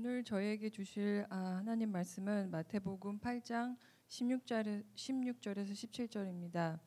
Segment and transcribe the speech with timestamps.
[0.00, 3.76] 오늘 저에게 주실 아, 하나님 말씀은 마태복음 8장
[4.06, 6.78] 16절 16절에서 17절입니다.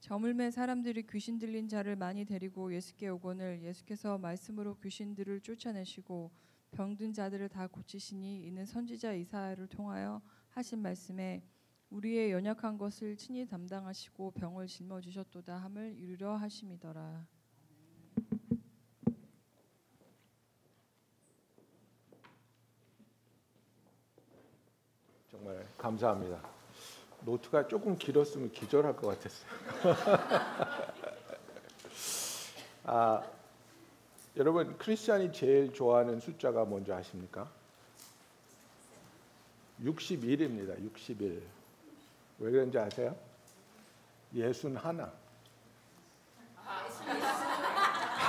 [0.00, 6.30] 저물매 사람들이 귀신 들린 자를 많이 데리고 예수께 오거늘 예수께서 말씀으로 귀신들을 쫓아내시고
[6.72, 11.42] 병든 자들을 다 고치시니 이는 선지자 이사야를 통하여 하신 말씀에
[11.88, 17.26] 우리의 연약한 것을 친히 담당하시고 병을 짊어 주셨도다 함을 이루려 하심이더라.
[25.42, 26.38] 정말 감사합니다.
[27.22, 29.50] 노트가 조금 길었으면 기절할 것 같았어요.
[32.84, 33.22] 아,
[34.36, 37.50] 여러분 크리스찬이 제일 좋아하는 숫자가 뭔지 아십니까?
[39.82, 40.80] 61입니다.
[40.80, 41.42] 61.
[42.38, 43.16] 왜 그런지 아세요?
[44.34, 45.12] 예순 하나.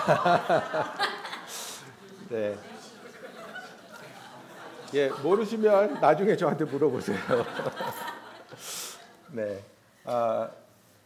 [2.30, 2.73] 네.
[4.94, 7.18] 예, 모르시면 나중에 저한테 물어보세요.
[9.34, 9.60] 네.
[10.06, 10.48] 아,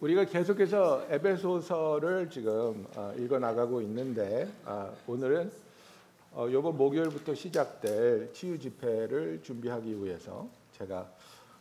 [0.02, 5.50] 우리가 계속해서 에베소서를 지금 아, 읽어 나가고 있는데 아, 오늘은
[6.34, 11.10] 어, 이번 목요일부터 시작될 치유 집회를 준비하기 위해서 제가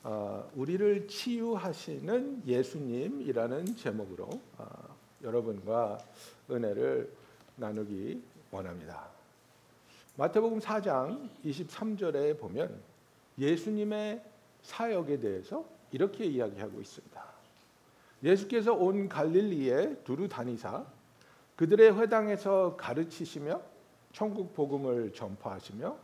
[0.02, 4.66] 어, 우리를 치유하시는 예수님이라는 제목으로 어,
[5.22, 5.98] 여러분과
[6.50, 7.08] 은혜를
[7.54, 9.15] 나누기 원합니다.
[10.18, 12.80] 마태복음 4장 23절에 보면
[13.38, 14.22] 예수님의
[14.62, 17.22] 사역에 대해서 이렇게 이야기하고 있습니다.
[18.24, 20.86] 예수께서 온 갈릴리에 두루 다니사
[21.56, 23.60] 그들의 회당에서 가르치시며
[24.12, 25.98] 천국 복음을 전파하시며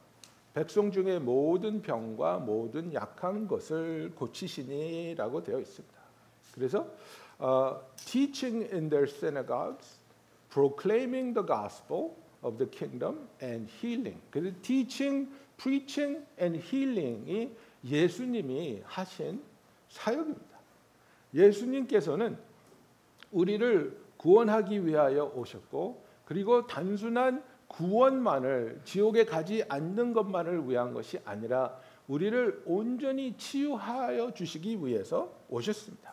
[0.52, 6.02] 백성 중에 모든 병과 모든 약한 것을 고치시니라고 되어 있습니다.
[6.52, 6.86] 그래서
[7.40, 10.00] uh, teaching in their synagogues,
[10.50, 14.20] proclaiming the gospel of the kingdom and healing.
[14.30, 17.54] 그래서 teaching, preaching and healing이
[17.84, 19.42] 예수님이 하신
[19.88, 20.58] 사역입니다.
[21.34, 22.36] 예수님께서는
[23.31, 31.76] 우리를 구원하기 위하여 오셨고 그리고 단순한 구원만을 지옥에 가지 않는 것만을 위한 것이 아니라
[32.06, 36.12] 우리를 온전히 치유하여 주시기 위해서 오셨습니다.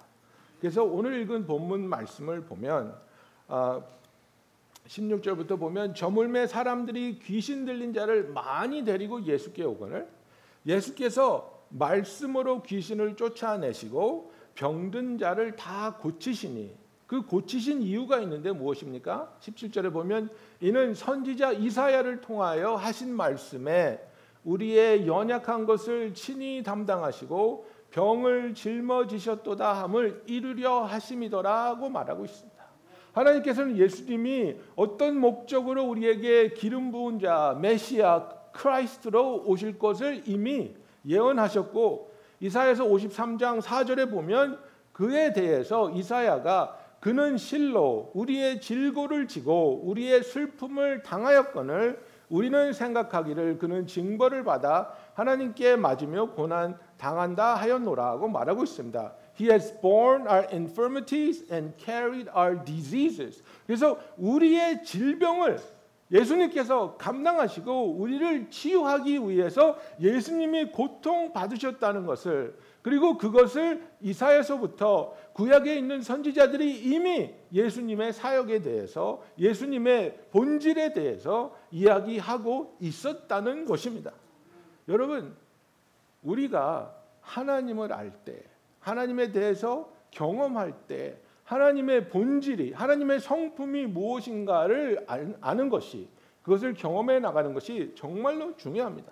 [0.60, 2.98] 그래서 오늘 읽은 본문 말씀을 보면
[4.90, 10.08] 16절부터 보면 저물매 사람들이 귀신 들린 자를 많이 데리고 예수께 오거늘
[10.66, 19.38] 예수께서 말씀으로 귀신을 쫓아내시고 병든 자를 다 고치시니 그 고치신 이유가 있는데 무엇입니까?
[19.40, 20.30] 17절에 보면
[20.60, 24.00] 이는 선지자 이사야를 통하여 하신 말씀에
[24.44, 32.49] 우리의 연약한 것을 친히 담당하시고 병을 짊어지셨도다 함을 이루려 하심이더라고 말하고 있습니다.
[33.20, 40.76] 하나님께서는 예수님이 어떤 목적으로 우리에게 기름 부은 자 메시아 Christ로 오실 것을 이미
[41.06, 44.60] 예언하셨고 이사야서 53장 4절에 보면
[44.94, 54.44] 그에 대해서 이사야가 그는 실로 우리의 질고를 지고 우리의 슬픔을 당하였거늘 우리는 생각하기를 그는 징벌을
[54.44, 59.14] 받아 하나님께 맞으며 고난 당한다 하였노라고 말하고 있습니다.
[59.40, 63.42] He has borne our infirmities and carried our diseases.
[63.66, 65.60] 그래서 우리의 질병을
[66.12, 76.80] 예수님께서 감당하시고 우리를 치유하기 위해서 예수님이 고통 받으셨다는 것을 그리고 그것을 이사야서부터 구약에 있는 선지자들이
[76.80, 84.12] 이미 예수님의 사역에 대해서 예수님의 본질에 대해서 이야기하고 있었다는 것입니다.
[84.88, 85.36] 여러분
[86.24, 88.44] 우리가 하나님을 알 때,
[88.80, 95.06] 하나님에 대해서 경험할 때 하나님의 본질이 하나님의 성품이 무엇인가를
[95.42, 96.08] 아는 것이
[96.44, 99.12] 그것을 경험해 나가는 것이 정말로 중요합니다.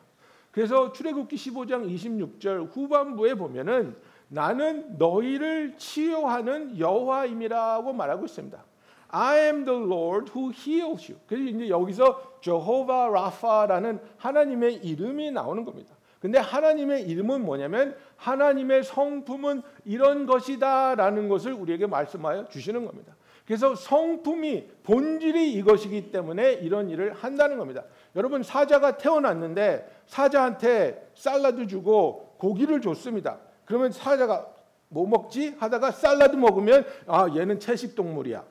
[0.52, 3.96] 그래서 출애굽기 15장 26절 후반부에 보면은
[4.28, 8.64] 나는 너희를 치유하는 여호와임이라고 말하고 있습니다.
[9.10, 11.22] I am the Lord who heals you.
[11.28, 15.96] 그래서 이제 여기서 Jehovah Rapha라는 하나님의 이름이 나오는 겁니다.
[16.20, 23.16] 근데 하나님의 이름은 뭐냐면 하나님의 성품은 이런 것이다라는 것을 우리에게 말씀하여 주시는 겁니다.
[23.46, 27.86] 그래서 성품이 본질이 이것이기 때문에 이런 일을 한다는 겁니다.
[28.16, 33.38] 여러분 사자가 태어났는데 사자한테 샐러드 주고 고기를 줬습니다.
[33.64, 34.48] 그러면 사자가
[34.90, 38.44] 뭐 먹지 하다가 샐러드 먹으면 아 얘는 채식 동물이야.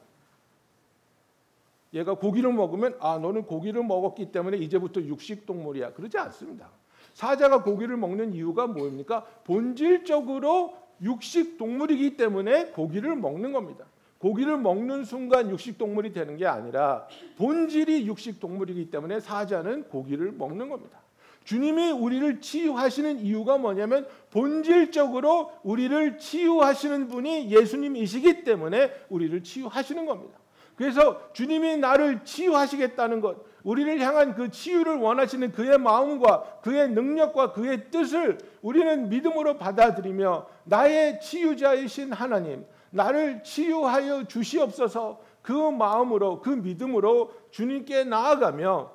[1.93, 5.93] 얘가 고기를 먹으면 아 너는 고기를 먹었기 때문에 이제부터 육식 동물이야.
[5.93, 6.71] 그러지 않습니다.
[7.17, 9.25] 사자가 고기를 먹는 이유가 뭐입니까?
[9.45, 13.87] 본질적으로 육식 동물이기 때문에 고기를 먹는 겁니다.
[14.19, 17.09] 고기를 먹는 순간 육식 동물이 되는 게 아니라
[17.39, 21.01] 본질이 육식 동물이기 때문에 사자는 고기를 먹는 겁니다.
[21.45, 30.39] 주님이 우리를 치유하시는 이유가 뭐냐면 본질적으로 우리를 치유하시는 분이 예수님이시기 때문에 우리를 치유하시는 겁니다.
[30.75, 37.91] 그래서 주님이 나를 치유하시겠다는 것, 우리를 향한 그 치유를 원하시는 그의 마음과 그의 능력과 그의
[37.91, 45.21] 뜻을 우리는 믿음으로 받아들이며 나의 치유자이신 하나님, 나를 치유하여 주시옵소서.
[45.43, 48.93] 그 마음으로 그 믿음으로 주님께 나아가며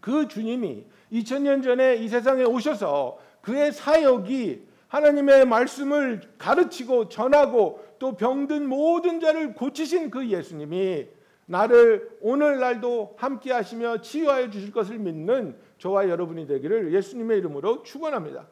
[0.00, 8.66] 그 주님이 2000년 전에 이 세상에 오셔서 그의 사역이 하나님의 말씀을 가르치고 전하고 또 병든
[8.66, 11.06] 모든 자를 고치신 그 예수님이
[11.46, 18.46] 나를 오늘날도 함께 하시며 치유하여 주실 것을 믿는 저와 여러분이 되기를 예수님의 이름으로 축원합니다.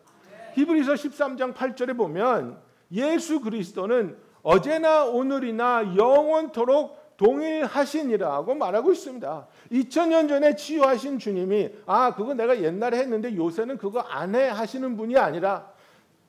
[0.54, 2.58] 히브리서 13장 8절에 보면
[2.92, 9.46] 예수 그리스도는 어제나 오늘이나 영원토록 동일하시니라고 말하고 있습니다.
[9.70, 15.16] 2000년 전에 치유하신 주님이 아 그거 내가 옛날에 했는데 요새는 그거 안 해 하시는 분이
[15.16, 15.70] 아니라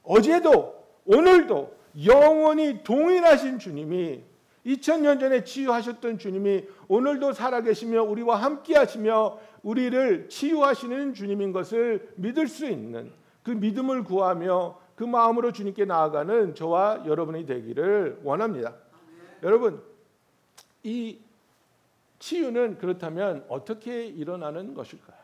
[0.03, 1.75] 어제도 오늘도
[2.05, 4.23] 영원히 동일하신 주님이
[4.65, 12.65] 2000년 전에 치유하셨던 주님이 오늘도 살아계시며 우리와 함께 하시며 우리를 치유하시는 주님인 것을 믿을 수
[12.65, 13.11] 있는
[13.43, 18.75] 그 믿음을 구하며 그 마음으로 주님께 나아가는 저와 여러분이 되기를 원합니다.
[19.41, 19.83] 여러분
[20.83, 21.19] 이
[22.19, 25.17] 치유는 그렇다면 어떻게 일어나는 것일까요?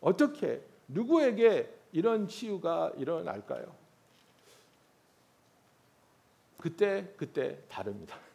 [0.00, 3.74] 어떻게 누구에게 이런 치유가 일어날까요?
[6.58, 8.25] 그때 그때 다릅니다.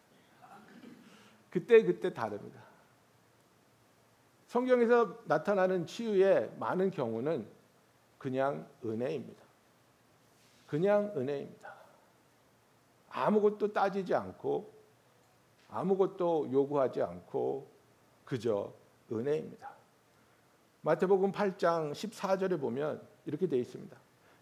[1.51, 2.59] 그때 그때 다릅니다.
[4.47, 7.45] 성경에서 나타나는 치유의 많은 경우는
[8.17, 9.41] 그냥 은혜입니다.
[10.67, 11.73] 그냥 은혜입니다.
[13.09, 14.71] 아무것도 따지지 않고
[15.69, 17.67] 아무것도 요구하지 않고
[18.25, 18.73] 그저
[19.11, 19.69] 은혜입니다.
[20.81, 23.97] 마태복음 8장 14절에 보면 이렇게 되어 있습니다.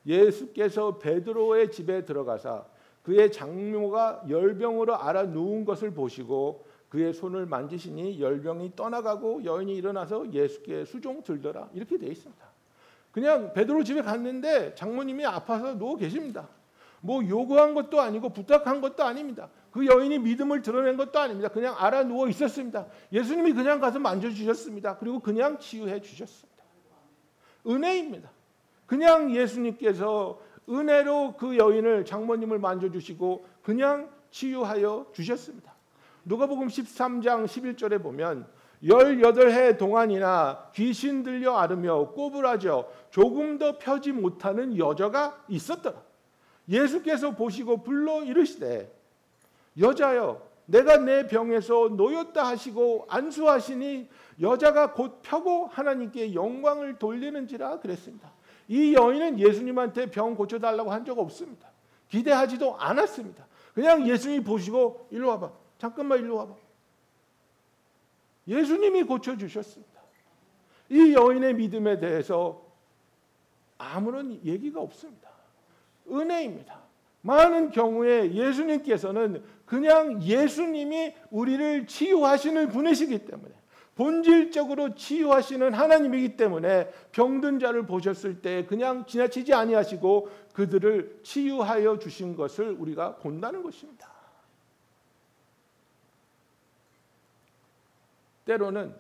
[0.06, 2.66] 예수께서 베드로의 집에 들어가사
[3.04, 10.86] 그의 장모가 열병으로 알아 누운 것을 보시고 그의 손을 만지시니 열병이 떠나가고 여인이 일어나서 예수께
[10.86, 12.50] 수종 들더라 이렇게 되어 있습니다.
[13.12, 16.48] 그냥 베드로 집에 갔는데 장모님이 아파서 누워 계십니다.
[17.02, 19.50] 뭐 요구한 것도 아니고 부탁한 것도 아닙니다.
[19.72, 21.50] 그 여인이 믿음을 드러낸 것도 아닙니다.
[21.50, 22.88] 그냥 알아 누워 있었습니다.
[23.12, 24.98] 예수님이 그냥 가서 만져 주셨습니다.
[24.98, 26.64] 그리고 그냥 치유해 주셨습니다.
[27.68, 28.30] 은혜입니다.
[28.86, 35.79] 그냥 예수님께서 은혜로 그 여인을 장모님을 만져 주시고 그냥 치유하여 주셨습니다.
[36.26, 38.48] 누가복음 13장 11절에 보면
[38.84, 46.02] 18해 동안이나 귀신 들려 앓으며 꼬부라져 조금 더 펴지 못하는 여자가 있었더라.
[46.70, 48.94] 예수께서 보시고 불러 이르시되
[49.78, 54.08] 여자여 내가 내 병에서 놓였다 하시고 안수하시니
[54.40, 58.32] 여자가 곧 펴고 하나님께 영광을 돌리는지라 그랬습니다.
[58.68, 61.68] 이 여인은 예수님한테 병 고쳐달라고 한 적 없습니다.
[62.08, 63.46] 기대하지도 않았습니다.
[63.74, 65.52] 그냥 예수님이 보시고 일로 와봐.
[65.80, 66.54] 잠깐만 일로 와봐.
[68.48, 70.00] 예수님이 고쳐주셨습니다.
[70.90, 72.66] 이 여인의 믿음에 대해서
[73.78, 75.30] 아무런 얘기가 없습니다.
[76.12, 76.80] 은혜입니다.
[77.22, 83.54] 많은 경우에 예수님께서는 그냥 예수님이 우리를 치유하시는 분이시기 때문에
[83.96, 92.72] 본질적으로 치유하시는 하나님이기 때문에 병든 자를 보셨을 때 그냥 지나치지 아니하시고 그들을 치유하여 주신 것을
[92.72, 94.19] 우리가 본다는 것입니다.
[98.50, 98.96] 때로는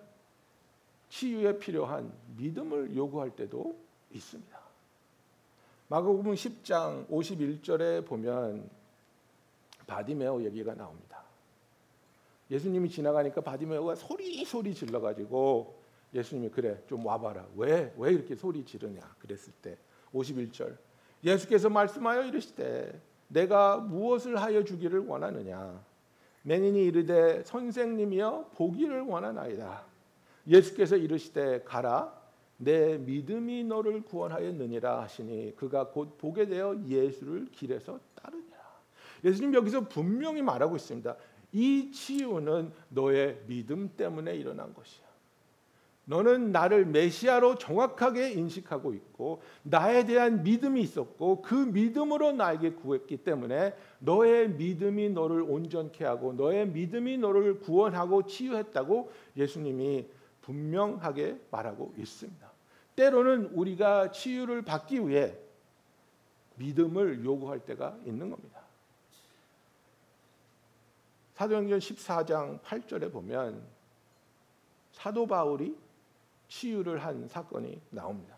[1.10, 3.76] 치유에 필요한 믿음을 요구할 때도
[4.12, 4.60] 있습니다.
[5.88, 8.70] 마가복음 10장 51절에 보면
[9.88, 11.24] 바디메오 얘기가 나옵니다.
[12.52, 15.80] 예수님이 지나가니까 바디메오가 소리 소리 질러 가지고
[16.14, 19.78] 예수님이 그래 좀 와봐라 왜 왜 이렇게 소리 지르냐 그랬을 때
[20.14, 20.78] 51절
[21.24, 25.84] 예수께서 말씀하여 이르시되 내가 무엇을 하여 주기를 원하느냐
[26.44, 29.84] 맹인이 이르되 선생님이여 보기를 원하나이다.
[30.48, 32.18] 예수께서 이르시되 가라
[32.58, 38.58] 내 믿음이 너를 구원하였느니라 하시니 그가 곧 보게 되어 예수를 길에서 따르니라.
[39.24, 41.16] 예수님 여기서 분명히 말하고 있습니다.
[41.52, 45.09] 이 치유는 너의 믿음 때문에 일어난 것이야.
[46.10, 53.76] 너는 나를 메시아로 정확하게 인식하고 있고 나에 대한 믿음이 있었고 그 믿음으로 나에게 구했기 때문에
[54.00, 60.08] 너의 믿음이 너를 온전케 하고 너의 믿음이 너를 구원하고 치유했다고 예수님이
[60.42, 62.52] 분명하게 말하고 있습니다.
[62.96, 65.38] 때로는 우리가 치유를 받기 위해
[66.56, 68.62] 믿음을 요구할 때가 있는 겁니다.
[71.36, 73.62] 사도행전 14장 8절에 보면
[74.92, 75.78] 사도 바울이
[76.50, 78.38] 치유를 한 사건이 나옵니다.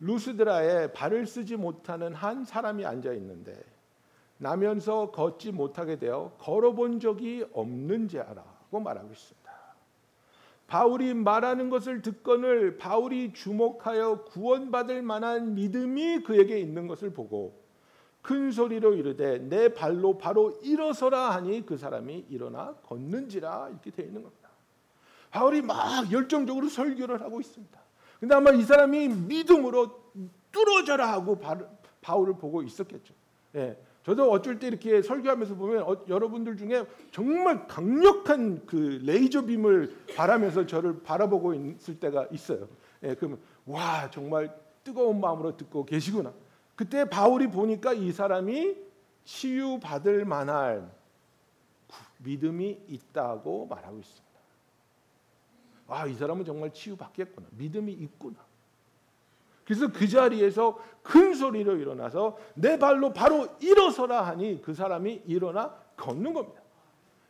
[0.00, 3.62] 루스드라에 발을 쓰지 못하는 한 사람이 앉아 있는데
[4.38, 9.40] 나면서 걷지 못하게 되어 걸어본 적이 없는 자라고 말하고 있습니다.
[10.66, 17.60] 바울이 말하는 것을 듣건을 바울이 주목하여 구원받을 만한 믿음이 그에게 있는 것을 보고
[18.22, 24.22] 큰 소리로 이르되 내 발로 바로 일어서라 하니 그 사람이 일어나 걷는지라 이렇게 되어 있는
[24.22, 24.39] 겁니다.
[25.30, 27.80] 바울이 막 열정적으로 설교를 하고 있습니다.
[28.18, 30.00] 근데 아마 이 사람이 믿음으로
[30.52, 31.40] 뚫어져라 하고
[32.02, 33.14] 바울을 보고 있었겠죠.
[33.54, 33.76] 예.
[34.02, 40.66] 저도 어쩔 때 이렇게 설교하면서 보면 어, 여러분들 중에 정말 강력한 그 레이저 빔을 바라면서
[40.66, 42.66] 저를 바라보고 있을 때가 있어요.
[43.02, 46.32] 예, 그러면 와 정말 뜨거운 마음으로 듣고 계시구나.
[46.74, 48.76] 그때 바울이 보니까 이 사람이
[49.24, 50.90] 치유 받을 만한
[52.18, 54.29] 믿음이 있다고 말하고 있습니다.
[55.90, 57.48] 아, 이 사람은 정말 치유 받겠구나.
[57.50, 58.36] 믿음이 있구나.
[59.64, 66.32] 그래서 그 자리에서 큰 소리로 일어나서 내 발로 바로 일어서라 하니 그 사람이 일어나 걷는
[66.32, 66.60] 겁니다.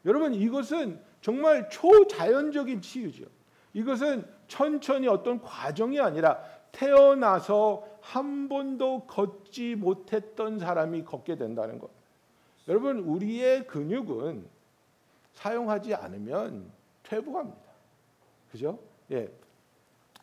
[0.07, 3.25] 여러분 이것은 정말 초자연적인 치유죠.
[3.75, 11.91] 이것은 천천히 어떤 과정이 아니라 태어나서 한 번도 걷지 못했던 사람이 걷게 된다는 것.
[12.69, 14.47] 여러분 우리의 근육은
[15.35, 16.71] 사용하지 않으면
[17.03, 17.70] 퇴보합니다.
[18.51, 18.79] 그죠?
[19.11, 19.31] 예.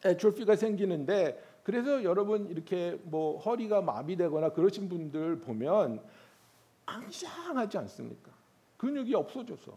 [0.04, 6.02] 에트로피가 생기는데 그래서 여러분 이렇게 뭐 허리가 마비되거나 그러신 분들 보면
[6.86, 8.32] 앙상하지 않습니까?
[8.78, 9.74] 근육이 없어져서.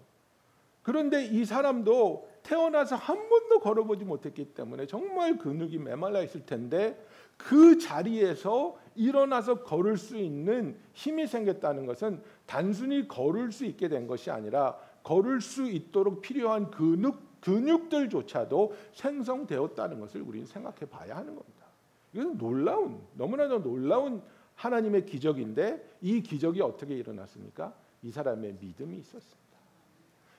[0.82, 7.04] 그런데 이 사람도 태어나서 한 번도 걸어보지 못했기 때문에 정말 근육이 메말라 있을 텐데
[7.36, 14.30] 그 자리에서 일어나서 걸을 수 있는 힘이 생겼다는 것은 단순히 걸을 수 있게 된 것이
[14.30, 21.66] 아니라 걸을 수 있도록 필요한 근육 근육들조차도 생성되었다는 것을 우리는 생각해 봐야 하는 겁니다.
[22.12, 24.22] 이것은 놀라운 너무나도 놀라운
[24.54, 27.74] 하나님의 기적인데 이 기적이 어떻게 일어났습니까?
[28.02, 29.40] 이 사람의 믿음이 있었습니다.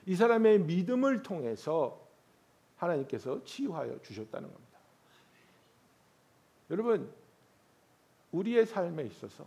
[0.06, 2.06] 이 사람의 믿음을 통해서
[2.76, 4.78] 하나님께서 치유하여 주셨다는 겁니다.
[6.70, 7.12] 여러분
[8.32, 9.46] 우리의 삶에 있어서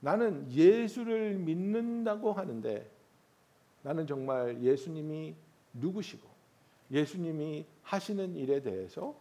[0.00, 2.90] 나는 예수를 믿는다고 하는데
[3.82, 5.34] 나는 정말 예수님이
[5.74, 6.28] 누구시고
[6.90, 9.14] 예수님이 하시는 일에 대해서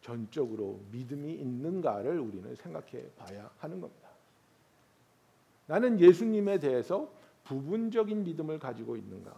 [0.00, 4.08] 전적으로 믿음이 있는가를 우리는 생각해 봐야 하는 겁니다.
[5.66, 7.10] 나는 예수님에 대해서
[7.44, 9.34] 부분적인 믿음을 가지고 있는가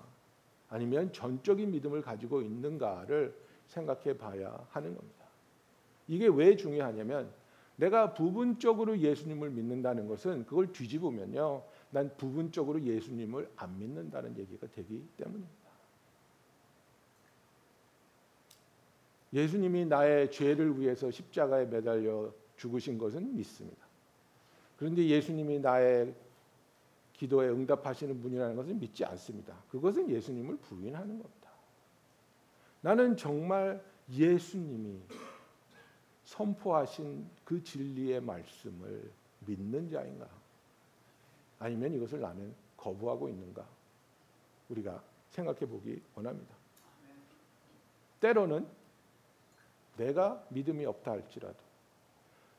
[0.68, 3.34] 아니면 전적인 믿음을 가지고 있는가를
[3.68, 5.24] 생각해 봐야 하는 겁니다.
[6.06, 7.30] 이게 왜 중요하냐면
[7.76, 11.62] 내가 부분적으로 예수님을 믿는다는 것은 그걸 뒤집으면요.
[11.90, 15.67] 난 부분적으로 예수님을 안 믿는다는 얘기가 되기 때문입니다.
[19.32, 23.86] 예수님이 나의 죄를 위해서 십자가에 매달려 죽으신 것은 믿습니다.
[24.76, 26.14] 그런데 예수님이 나의
[27.12, 29.54] 기도에 응답하시는 분이라는 것은 믿지 않습니다.
[29.70, 31.50] 그것은 예수님을 부인하는 겁니다.
[32.80, 35.00] 나는 정말 예수님이
[36.24, 39.10] 선포하신 그 진리의 말씀을
[39.46, 40.28] 믿는 자인가?
[41.58, 43.66] 아니면 이것을 나는 거부하고 있는가?
[44.68, 46.54] 우리가 생각해 보기 원합니다.
[48.20, 48.77] 때로는
[49.98, 51.58] 내가 믿음이 없다 할지라도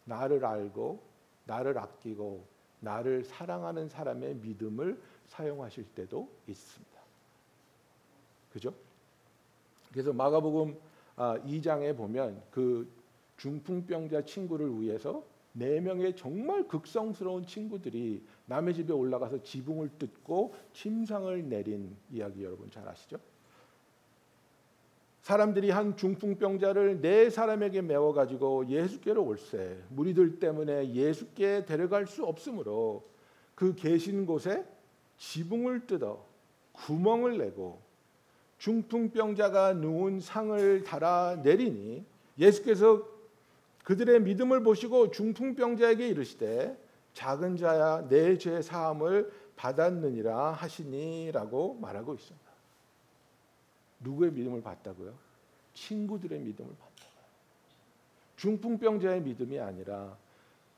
[0.05, 1.01] 나를 알고
[1.46, 2.46] 나를 아끼고
[2.81, 7.00] 나를 사랑하는 사람의 믿음을 사용하실 때도 있습니다.
[8.51, 8.74] 그죠?
[9.91, 10.77] 그래서 마가복음
[11.17, 12.88] 2장에 아, 보면 그
[13.38, 21.96] 중풍병자 친구를 위해서 네 명의 정말 극성스러운 친구들이 남의 집에 올라가서 지붕을 뜯고 침상을 내린
[22.12, 23.17] 이야기 여러분 잘 아시죠?
[25.30, 33.08] 사람들이 한 중풍병자를 네 사람에게 메워 가지고 예수께로 올세 무리들 때문에 예수께 데려갈 수 없으므로
[33.54, 34.66] 그 계신 곳에
[35.18, 36.26] 지붕을 뜯어
[36.72, 37.80] 구멍을 내고
[38.58, 42.04] 중풍병자가 누운 상을 달아 내리니
[42.40, 43.08] 예수께서
[43.84, 46.76] 그들의 믿음을 보시고 중풍병자에게 이르시되
[47.14, 52.49] 작은 자야 내 죄 사함을 받았느니라 하시니라고 말하고 있습니다.
[54.00, 55.13] 누구의 믿음을 받다고요?
[55.74, 57.20] 친구들의 믿음을 받다고요.
[58.38, 60.18] 중풍병자의 믿음이 아니라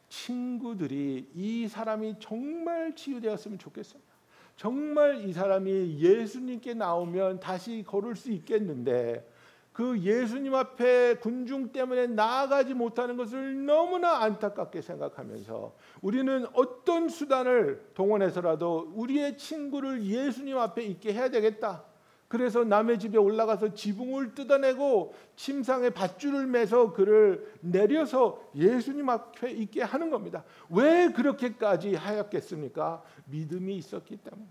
[0.10, 4.12] 친구들이 이 사람이 정말 치유되었으면 좋겠습니다.
[4.58, 9.28] 정말 이 사람이 예수님께 나오면 다시 걸을 수 있겠는데
[9.74, 18.92] 그 예수님 앞에 군중 때문에 나아가지 못하는 것을 너무나 안타깝게 생각하면서 우리는 어떤 수단을 동원해서라도
[18.94, 21.86] 우리의 친구를 예수님 앞에 있게 해야 되겠다.
[22.32, 30.10] 그래서 남의 집에 올라가서 지붕을 뜯어내고 침상에 밧줄을 매서 그를 내려서 예수님 앞에 있게 하는
[30.10, 30.46] 겁니다.
[30.70, 33.04] 왜 그렇게까지 하였겠습니까?
[33.26, 34.48] 믿음이 있었기 때문에.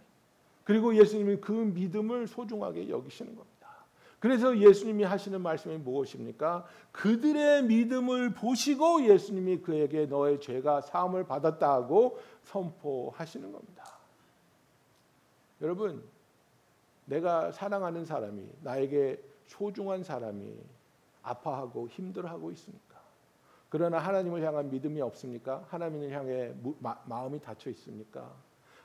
[0.63, 3.69] 그리고 예수님이 그 믿음을 소중하게 여기시는 겁니다.
[4.19, 6.67] 그래서 예수님이 하시는 말씀이 무엇입니까?
[6.93, 13.99] 그들의 믿음을 보시고 예수님이 그에게 너의 죄가 사함을 받았다 하고 선포하시는 겁니다.
[15.63, 16.03] 여러분,
[17.11, 20.57] 내가 사랑하는 사람이 나에게 소중한 사람이
[21.23, 23.01] 아파하고 힘들어하고 있습니까?
[23.69, 25.65] 그러나 하나님을 향한 믿음이 없습니까?
[25.69, 28.35] 하나님을 향해 마, 음이 닫혀 있습니까?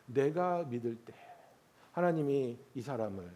[0.06, 1.14] 내가 믿을 때
[1.92, 3.32] 하나님이 이 사람을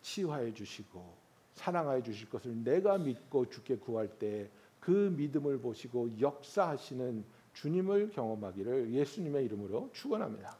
[0.00, 4.50] 치유하여 주시고 사랑하여 주실 것을 내가 믿고 주께 구할 때
[4.84, 10.58] 그 믿음을 보시고 역사하시는 주님을 경험하기를 예수님의 이름으로 축원합니다.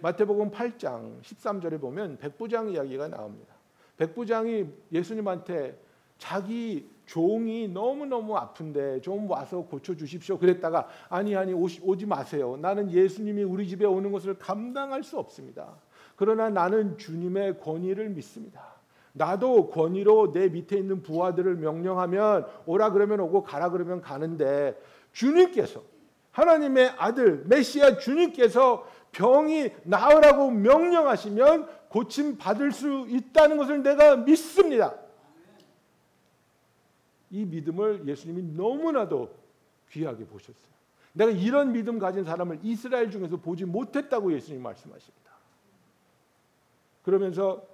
[0.00, 3.54] 마태복음 8장 13절에 보면 백부장 이야기가 나옵니다.
[3.96, 5.78] 백부장이 예수님한테
[6.18, 10.38] 자기 종이 너무너무 아픈데 좀 와서 고쳐 주십시오.
[10.38, 12.56] 그랬다가 아니 아니 오시, 오지 마세요.
[12.60, 15.76] 나는 예수님이 우리 집에 오는 것을 감당할 수 없습니다.
[16.16, 18.78] 그러나 나는 주님의 권위를 믿습니다.
[19.12, 24.78] 나도 권위로 내 밑에 있는 부하들을 명령하면 오라 그러면 오고 가라 그러면 가는데
[25.12, 25.82] 주님께서
[26.32, 28.86] 하나님의 아들 메시아 주님께서
[29.18, 34.94] 병이 나으라고 명령하시면 고침 받을 수 있다는 것을 내가 믿습니다.
[37.30, 39.34] 이 믿음을 예수님이 너무나도
[39.90, 40.70] 귀하게 보셨어요.
[41.14, 45.32] 내가 이런 믿음 가진 사람을 이스라엘 중에서 보지 못했다고 예수님 말씀하십니다.
[47.02, 47.66] 그러면서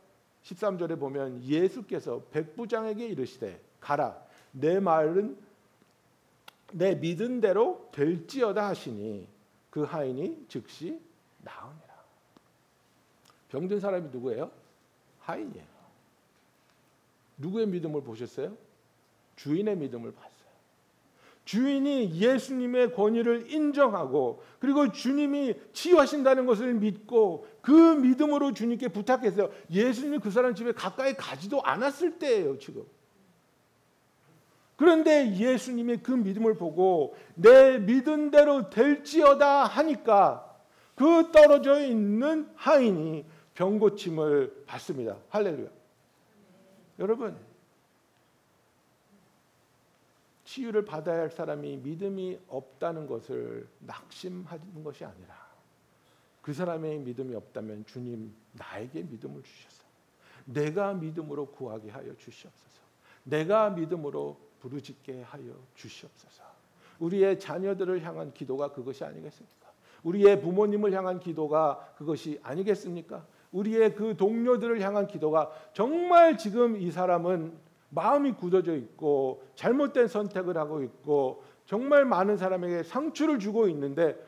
[0.44, 4.16] 13절에 보면 예수께서 백부장에게 이르시되 가라
[4.50, 5.36] 내 말은
[6.72, 9.28] 내 믿은 대로 될지어다 하시니
[9.68, 11.03] 그 하인이 즉시
[11.44, 11.94] 나으니라.
[13.50, 14.50] 병든 사람이 누구예요?
[15.20, 15.74] 하인이에요.
[17.38, 18.56] 누구의 믿음을 보셨어요?
[19.36, 20.34] 주인의 믿음을 봤어요.
[21.44, 29.50] 주인이 예수님의 권위를 인정하고 그리고 주님이 치유하신다는 것을 믿고 그 믿음으로 주님께 부탁했어요.
[29.70, 32.84] 예수님이 그 사람 집에 가까이 가지도 않았을 때예요, 지금.
[34.76, 40.53] 그런데 예수님이 그 믿음을 보고 내 믿은 대로 될지어다 하니까
[40.94, 45.18] 그 떨어져 있는 하인이 병 고침을 받습니다.
[45.28, 45.68] 할렐루야.
[46.98, 47.36] 여러분
[50.44, 55.34] 치유를 받아야 할 사람이 믿음이 없다는 것을 낙심하는 것이 아니라
[56.42, 59.82] 그 사람의 믿음이 없다면 주님 나에게 믿음을 주셔서
[60.44, 62.82] 내가 믿음으로 구하게 하여 주시옵소서.
[63.24, 66.44] 내가 믿음으로 부르짖게 하여 주시옵소서.
[66.98, 69.63] 우리의 자녀들을 향한 기도가 그것이 아니겠습니까?
[70.04, 73.26] 우리의 부모님을 향한 기도가 그것이 아니겠습니까?
[73.52, 77.52] 우리의 그 동료들을 향한 기도가 정말 지금 이 사람은
[77.90, 84.18] 마음이 굳어져 있고 잘못된 선택을 하고 있고 정말 많은 사람에게 상처를 주고 있는데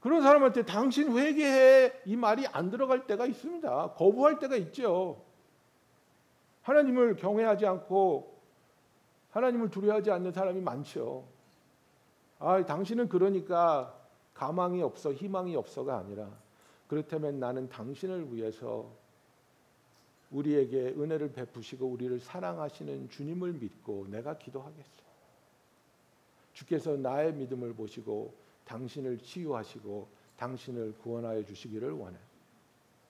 [0.00, 3.92] 그런 사람한테 당신 회개해 이 말이 안 들어갈 때가 있습니다.
[3.96, 5.22] 거부할 때가 있죠.
[6.62, 8.34] 하나님을 경외하지 않고
[9.30, 11.24] 하나님을 두려워하지 않는 사람이 많죠.
[12.38, 13.94] 아, 당신은 그러니까
[14.34, 16.28] 가망이 없어, 희망이 없어가 아니라
[16.88, 18.90] 그렇다면 나는 당신을 위해서
[20.30, 25.04] 우리에게 은혜를 베푸시고 우리를 사랑하시는 주님을 믿고 내가 기도하겠어.
[26.52, 32.16] 주께서 나의 믿음을 보시고 당신을 치유하시고 당신을 구원하여 주시기를 원해.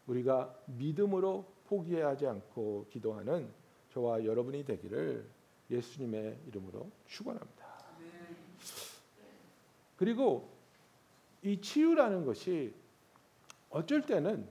[0.06, 3.48] 우리가 믿음으로 포기하지 않고 기도하는
[3.92, 5.24] 저와 여러분이 되기를
[5.70, 7.64] 예수님의 이름으로 축원합니다.
[9.96, 10.53] 그리고
[11.44, 12.74] 이 치유라는 것이
[13.70, 14.46] 어쩔 때는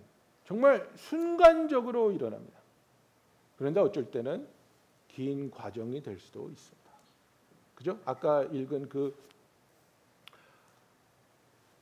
[0.45, 2.60] 정말 순간적으로 일어납니다.
[3.58, 4.47] 그런데 어쩔 때는
[5.08, 6.91] 긴 과정이 될 수도 있습니다.
[7.75, 7.99] 그죠?
[8.06, 9.15] 아까 읽은 그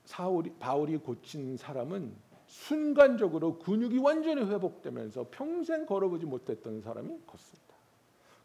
[0.06, 2.14] 사울이 바울이 고친 사람은
[2.48, 7.76] 순간적으로 근육이 완전히 회복되면서 평생 걸어보지 못했던 사람이 걷습니다.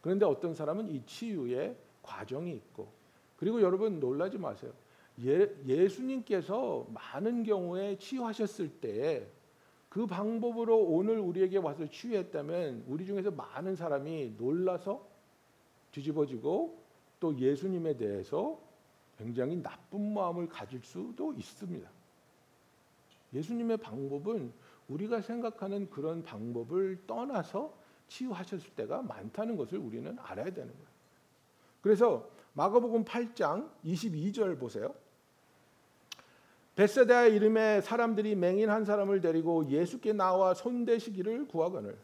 [0.01, 2.89] 그런데 어떤 사람은 이 치유의 과정이 있고
[3.37, 4.73] 그리고 여러분 놀라지 마세요.
[5.25, 9.37] 예, 예수님께서 많은 경우에 치유하셨을 때
[9.97, 15.09] 그 방법으로 오늘 우리에게 와서 치유했다면 우리 중에서 많은 사람이 놀라서
[15.91, 16.79] 뒤집어지고
[17.19, 18.61] 또 예수님에 대해서
[19.17, 21.89] 굉장히 나쁜 마음을 가질 수도 있습니다.
[23.33, 24.53] 예수님의 방법은
[24.89, 27.73] 우리가 생각하는 그런 방법을 떠나서
[28.09, 30.89] 치유하셨을 때가 많다는 것을 우리는 알아야 되는 거예요.
[31.81, 34.95] 그래서 마가복음 8장 22절 보세요.
[36.77, 41.99] 베세다 이름의 사람들이 맹인 한 사람을 데리고 예수께 나와 손대시기를 구하거늘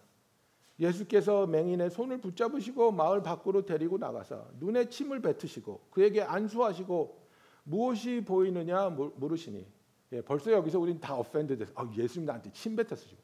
[0.81, 7.23] 예수께서 맹인의 손을 붙잡으시고 마을 밖으로 데리고 나가서 눈에 침을 뱉으시고 그에게 안수하시고
[7.65, 9.67] 무엇이 보이느냐 물- 물으시니
[10.13, 13.19] 예, 벌써 여기서 우린 다 offend 돼서 아, 예수님 나한테 침 뱉었어 지금.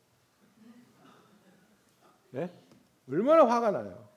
[2.34, 2.50] 예?
[3.10, 4.08] 얼마나 화가 나요.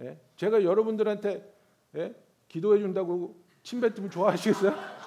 [0.00, 0.18] 예?
[0.36, 1.54] 제가 여러분들한테
[1.96, 2.14] 예?
[2.48, 5.01] 기도해 준다고 침 뱉으면 좋아하시겠어요?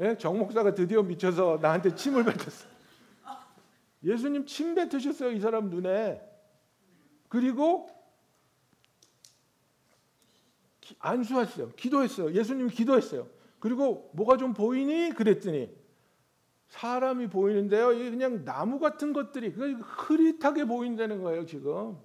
[0.00, 0.16] 예?
[0.18, 2.68] 정 목사가 드디어 미쳐서 나한테 침을 뱉었어.
[4.02, 6.20] 예수님 침 뱉으셨어요 이 사람 눈에.
[7.28, 7.88] 그리고
[10.80, 11.70] 기- 안수하셨어요.
[11.70, 12.32] 기도했어요.
[12.32, 13.26] 예수님이 기도했어요.
[13.60, 15.10] 그리고 뭐가 좀 보이니?
[15.14, 15.74] 그랬더니
[16.68, 17.88] 사람이 보이는데요.
[17.88, 21.46] 그냥 나무 같은 것들이 그 흐릿하게 보인다는 거예요.
[21.46, 21.96] 지금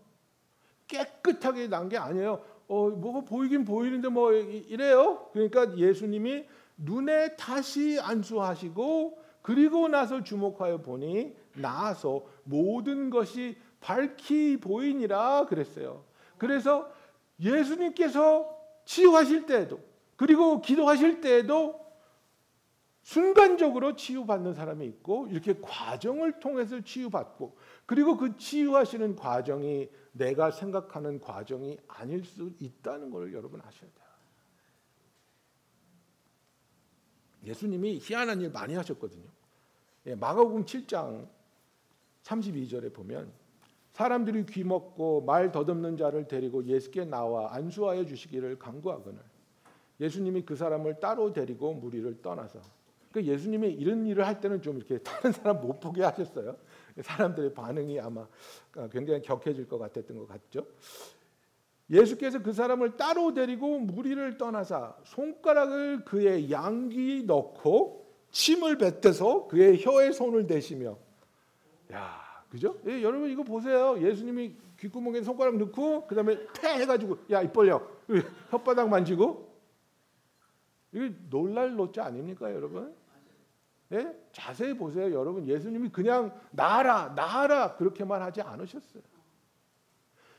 [0.87, 2.43] 깨끗하게 난 게 아니에요.
[2.67, 5.29] 어, 뭐가 보이긴 보이는데 뭐 이- 이래요.
[5.33, 6.45] 그러니까 예수님이
[6.79, 16.05] 눈에 다시 안수하시고 그리고 나서 주목하여 보니 나아서 모든 것이 밝히 보이니라 그랬어요.
[16.37, 16.91] 그래서
[17.39, 18.49] 예수님께서
[18.85, 19.79] 치유하실 때에도
[20.15, 21.79] 그리고 기도하실 때에도
[23.01, 31.77] 순간적으로 치유받는 사람이 있고 이렇게 과정을 통해서 치유받고 그리고 그 치유하시는 과정이 내가 생각하는 과정이
[31.87, 34.08] 아닐 수 있다는 걸 여러분 아셔야 돼요.
[37.45, 39.25] 예수님이 희한한 일 많이 하셨거든요.
[40.07, 41.27] 예, 마가복음 7장
[42.23, 43.31] 32절에 보면
[43.91, 49.19] 사람들이 귀 먹고 말 더듬는 자를 데리고 예수께 나와 안수하여 주시기를 간구하거늘
[49.99, 52.61] 예수님이 그 사람을 따로 데리고 무리를 떠나서
[53.11, 56.55] 그 예수님이 이런 일을 할 때는 좀 이렇게 다른 사람 못 보게 하셨어요.
[57.01, 58.27] 사람들의 반응이 아마
[58.91, 60.65] 굉장히 격해질 것 같았던 것 같죠.
[61.89, 70.11] 예수께서 그 사람을 따로 데리고 무리를 떠나사 손가락을 그의 양귀 넣고 침을 뱉어서 그의 혀에
[70.11, 70.97] 손을 대시며
[71.91, 72.75] 야 그죠?
[72.87, 73.99] 예, 여러분 이거 보세요.
[73.99, 77.81] 예수님이 귓구멍에 손가락 넣고 그다음에 패 해가지고 야 입 벌려
[78.51, 79.49] 혓바닥 만지고
[80.91, 82.95] 이게 놀랄 노자 아닙니까 여러분?
[83.91, 84.15] 예?
[84.31, 89.01] 자세히 보세요 여러분 예수님이 그냥 나라 나라 그렇게만 하지 않으셨어요.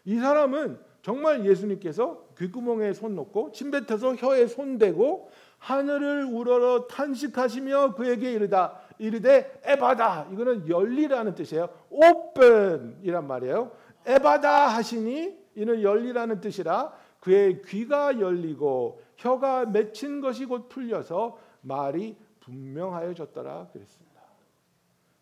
[0.05, 7.95] 이 사람은 정말 예수님께서 귓구멍에 손 놓고 침 뱉어서 혀에 손 대고 하늘을 우러러 탄식하시며
[7.95, 11.69] 그에게 이르다 이르되 에바다 이거는 열리라는 뜻이에요.
[11.91, 13.73] 오픈이란 말이에요.
[14.07, 23.69] 에바다 하시니 이는 열리라는 뜻이라 그의 귀가 열리고 혀가 맺힌 것이 곧 풀려서 말이 분명하여졌더라
[23.73, 24.21] 그랬습니다.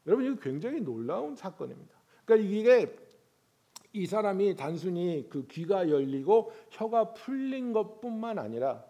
[0.06, 1.94] 여러분 이거 굉장히 놀라운 사건입니다.
[2.24, 2.96] 그러니까 이게
[3.92, 8.84] 이 사람이 단순히 그 귀가 열리고 혀가 풀린 것뿐만 아니라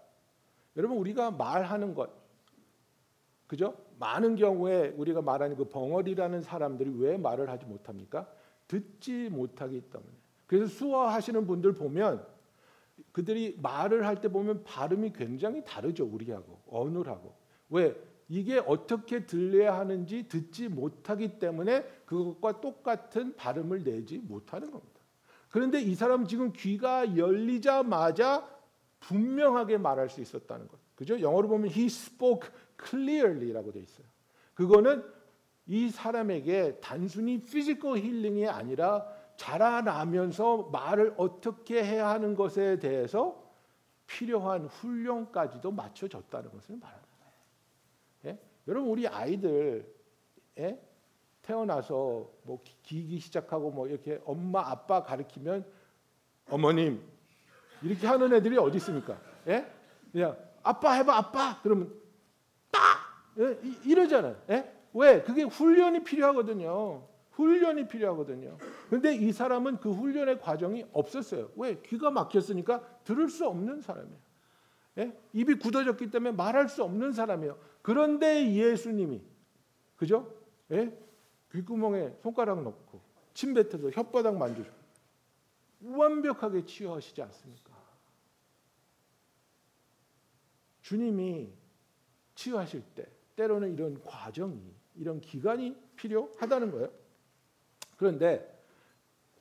[0.76, 2.10] 여러분 우리가 말하는 것
[3.46, 3.74] 그죠?
[3.98, 8.28] 많은 경우에 우리가 말하는 그 벙어리라는 사람들이 왜 말을 하지 못합니까?
[8.68, 10.12] 듣지 못하기 때문에.
[10.46, 12.24] 그래서 수화하시는 분들 보면
[13.12, 17.34] 그들이 말을 할 때 보면 발음이 굉장히 다르죠 우리하고 언어하고
[17.70, 17.96] 왜
[18.28, 25.00] 이게 어떻게 들려야 하는지 듣지 못하기 때문에 그것과 똑같은 발음을 내지 못하는 겁니다.
[25.48, 28.46] 그런데 이 사람 지금 귀가 열리자마자
[29.00, 30.78] 분명하게 말할 수 있었다는 것.
[30.94, 31.20] 그죠?
[31.20, 34.06] 영어로 보면 he spoke clearly라고 돼 있어요.
[34.54, 35.04] 그거는
[35.66, 43.48] 이 사람에게 단순히 physical healing이 아니라 자라나면서 말을 어떻게 해야 하는 것에 대해서
[44.06, 46.76] 필요한 훈련까지도 맞춰졌다는 것을.
[46.76, 46.80] 예?
[48.68, 49.90] 여러분 우리 아이들
[50.58, 50.78] 예?
[51.42, 55.64] 태어나서 뭐 기기 시작하고 뭐 이렇게 엄마 아빠 가르치면
[56.50, 57.02] 어머님
[57.82, 59.18] 이렇게 하는 애들이 어디 있습니까?
[59.46, 59.66] 예?
[60.12, 61.94] 그냥 아빠 해봐 아빠 그러면
[62.70, 62.80] 딱
[63.38, 63.58] 예?
[63.62, 64.36] 이- 이러잖아요.
[64.50, 64.72] 예?
[64.92, 65.22] 왜?
[65.22, 67.06] 그게 훈련이 필요하거든요.
[67.30, 68.58] 훈련이 필요하거든요.
[68.90, 71.50] 근데 이 사람은 그 훈련의 과정이 없었어요.
[71.56, 71.80] 왜?
[71.82, 74.18] 귀가 막혔으니까 들을 수 없는 사람이에요.
[74.98, 75.16] 예?
[75.32, 77.56] 입이 굳어졌기 때문에 말할 수 없는 사람이에요.
[77.88, 79.22] 그런데 예수님이
[79.96, 80.30] 그죠?
[80.72, 80.94] 예?
[81.50, 83.00] 귓구멍에 손가락 넣고
[83.32, 84.70] 침 뱉어서 혓바닥 만져줘.
[85.80, 87.72] 완벽하게 치유하시지 않습니까?
[90.82, 91.50] 주님이
[92.34, 94.60] 치유하실 때 때로는 이런 과정이
[94.94, 96.92] 이런 기간이 필요하다는 거예요.
[97.96, 98.66] 그런데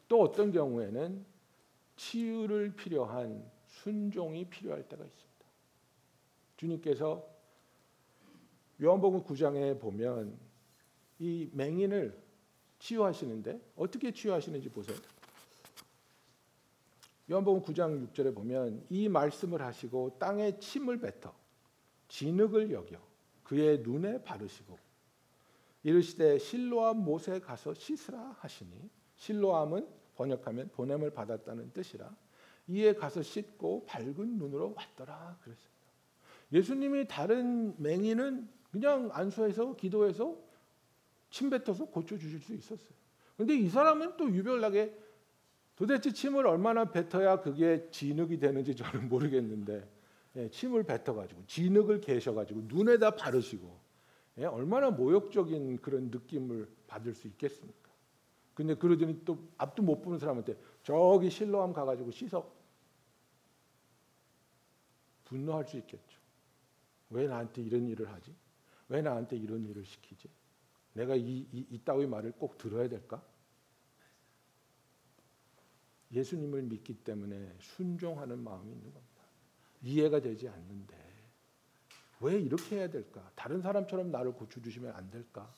[0.08, 1.26] 또 어떤 경우에는
[1.98, 5.46] 치유를 필요한 순종이 필요할 때가 있습니다.
[6.56, 7.37] 주님께서
[8.82, 10.38] 요한복음 9장에 보면
[11.20, 12.16] 이 맹인을
[12.80, 14.98] 치유하시는데 어떻게 치유하시는지 보세요.
[17.30, 21.34] 요한복음 9장 6절에 보면 이 말씀을 하시고 땅에 침을 뱉어
[22.08, 22.98] 진흙을 여겨
[23.44, 24.78] 그의 눈에 바르시고
[25.84, 32.16] 이르시되 실로암 못에 가서 씻으라 하시니 실로암은 번역하면 보냄을 받았다는 뜻이라
[32.68, 35.78] 이에 가서 씻고 밝은 눈으로 왔더라 그랬습니다.
[36.52, 40.38] 예수님이 다른 맹인은 그냥 안수해서 기도해서
[41.30, 42.98] 침 뱉어서 고쳐 주실 수 있었어요.
[43.36, 44.98] 근데 이 사람은 또 유별나게
[45.76, 49.88] 도대체 침을 얼마나 뱉어야 그게 진흙이 되는지 저는 모르겠는데
[50.36, 53.80] 예, 침을 뱉어가지고 진흙을 계셔가지고 눈에다 바르시고
[54.40, 57.88] 예, 얼마나 모욕적인 그런 느낌을 받을 수 있겠습니까?
[58.54, 62.52] 근데 그러더니 또 앞도 못 보는 사람한테 저기 실로암 가가지고 씻어
[65.26, 66.20] 분노할 수 있겠죠.
[67.10, 68.34] 왜 나한테 이런 일을 하지?
[68.90, 70.30] 왜 나한테 이런 일을 시키지?
[70.94, 73.24] 내가 이, 이, 이따위 말을 꼭 들어야 될까?
[76.12, 79.24] 예수님을 믿기 때문에 순종하는 마음이 있는 겁니다.
[79.82, 81.08] 이해가 되지 않는데
[82.22, 83.30] 왜 이렇게 해야 될까?
[83.36, 85.54] 다른 사람처럼 나를 고쳐주시면 안 될까?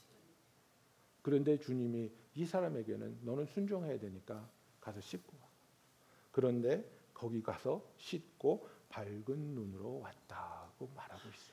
[1.21, 4.49] 그런데 주님이 이 사람에게는 너는 순종해야 되니까
[4.81, 5.47] 가서 씻고 와.
[6.31, 11.48] 그런데 거기 가서 씻고 밝은 눈으로 왔다고 말하고 있어요.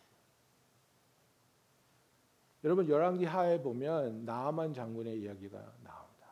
[2.66, 6.26] 여러분 열왕기 하에 보면 나아만 장군의 이야기가 나옵니다.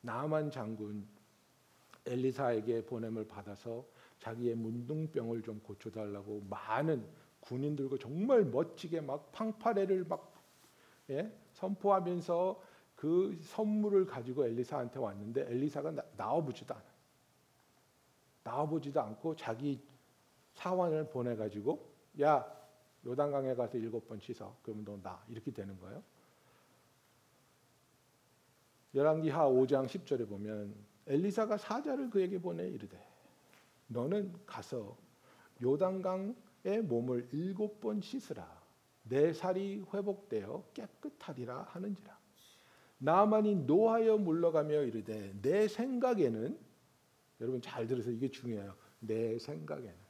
[0.00, 1.06] 나아만 장군
[2.06, 3.84] 엘리사에게 보냄을 받아서
[4.18, 7.06] 자기의 문둥병을 좀 고쳐달라고 많은
[7.40, 10.42] 군인들과 정말 멋지게 막 팡파레를 막
[11.10, 11.30] 예?
[11.52, 12.62] 선포하면서
[12.96, 16.84] 그 선물을 가지고 엘리사한테 왔는데 엘리사가 나, 나와보지도 않아.
[18.42, 19.82] 나와보지도 않고 자기
[20.54, 22.63] 사원을 보내가지고 야
[23.06, 24.56] 요단강에 가서 일곱 번 씻어.
[24.62, 25.22] 그러면 너 나.
[25.28, 26.02] 이렇게 되는 거예요.
[28.94, 30.74] 열왕기하 5장 10절에 보면
[31.06, 32.96] 엘리사가 사자를 그에게 보내 이르되
[33.88, 34.96] 너는 가서
[35.62, 38.62] 요단강의 몸을 일곱 번 씻으라.
[39.02, 42.18] 내 살이 회복되어 깨끗하리라 하는지라.
[42.98, 46.58] 나만이 노하여 물러가며 이르되 내 생각에는
[47.40, 48.14] 여러분 잘 들으세요.
[48.14, 48.74] 이게 중요해요.
[49.00, 50.03] 내 생각에는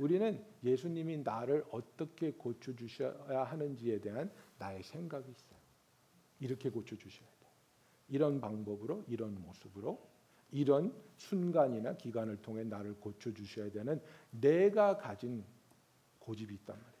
[0.00, 5.60] 우리는 예수님이 나를 어떻게 고쳐 주셔야 하는지에 대한 나의 생각이 있어요.
[6.40, 7.46] 이렇게 고쳐 주셔야 돼.
[8.08, 10.00] 이런 방법으로 이런 모습으로
[10.52, 15.44] 이런 순간이나 기간을 통해 나를 고쳐 주셔야 되는 내가 가진
[16.18, 17.00] 고집이 있단 말이에요.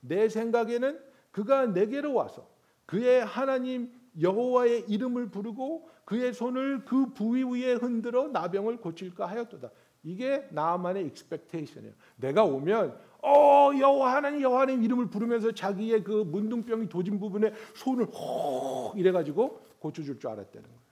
[0.00, 1.00] 내 생각에는
[1.30, 2.50] 그가 내게로 와서
[2.86, 9.70] 그의 하나님 여호와의 이름을 부르고 그의 손을 그 부위 위에 흔들어 나병을 고칠까 하였도다.
[10.02, 11.94] 이게 나만의 expectation이에요.
[12.16, 18.06] 내가 오면 어 여호와 하나님 여호와 하나님 이름을 부르면서 자기의 그 문둥병이 도진 부분에 손을
[18.06, 20.82] 혹 이래 가지고 고쳐 줄 줄 알았다는 거예요.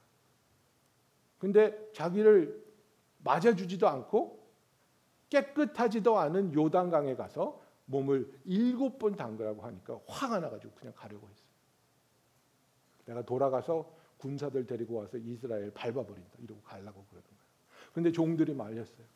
[1.38, 2.62] 근데 자기를
[3.18, 4.38] 맞아 주지도 않고
[5.30, 11.46] 깨끗하지도 않은 요단강에 가서 몸을 일곱 번 담그라고 하니까 화가 나 가지고 그냥 가려고 했어요.
[13.06, 17.39] 내가 돌아가서 군사들 데리고 와서 이스라엘 밟아버린다 이러고 가려고 그러는 거예요.
[18.00, 19.06] 근데 종들이 말렸어요.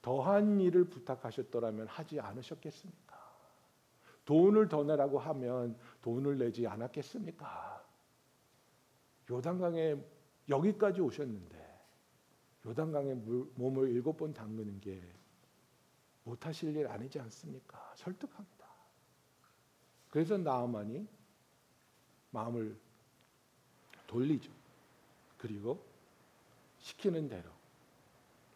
[0.00, 3.12] 더한 일을 부탁하셨더라면 하지 않으셨겠습니까?
[4.24, 7.84] 돈을 더 내라고 하면 돈을 내지 않았겠습니까?
[9.30, 9.96] 요단강에
[10.48, 11.80] 여기까지 오셨는데
[12.64, 13.14] 요단강에
[13.54, 14.98] 몸을 일곱 번 담그는 게
[16.24, 17.92] 못하실 일 아니지 않습니까?
[17.96, 18.66] 설득합니다.
[20.08, 21.06] 그래서 나아만이
[22.30, 22.78] 마음을
[24.06, 24.50] 돌리죠.
[25.36, 25.84] 그리고
[26.78, 27.61] 시키는 대로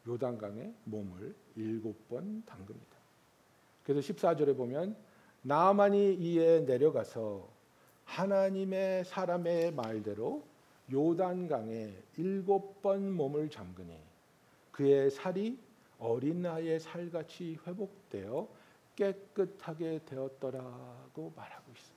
[0.07, 2.97] 요단강에 몸을 일곱 번 담급니다.
[3.85, 4.97] 그래서 14절에 보면
[5.43, 7.49] 나만이 이에 내려가서
[8.05, 10.45] 하나님의 사람의 말대로
[10.93, 13.97] 요단강에 일곱 번 몸을 잠그니
[14.73, 15.59] 그의 살이
[15.99, 18.49] 어린 나의 살같이 회복되어
[18.95, 21.97] 깨끗하게 되었더라고 말하고 있습니다.